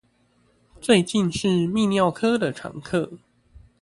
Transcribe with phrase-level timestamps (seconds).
[0.81, 3.19] 最近是泌尿科的常客